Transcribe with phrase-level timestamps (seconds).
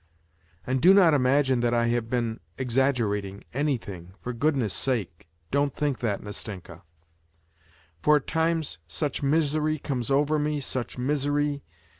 [0.65, 5.99] And do not imagine that I have been exaggerating anything for goodness' sake don't think
[5.99, 6.81] that, Nastenka:
[8.01, 11.61] for at times such misery comes over me, such misery.